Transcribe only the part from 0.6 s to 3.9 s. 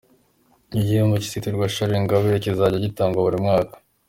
Icyo gihembwo kizitirirwa Charles Ingabire, kizajya gitangwa buri mwaka.